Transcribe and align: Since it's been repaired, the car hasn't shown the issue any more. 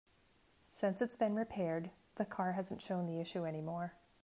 Since 0.67 0.99
it's 1.03 1.15
been 1.15 1.35
repaired, 1.35 1.91
the 2.15 2.25
car 2.25 2.53
hasn't 2.53 2.81
shown 2.81 3.05
the 3.05 3.19
issue 3.21 3.45
any 3.45 3.61
more. 3.61 3.93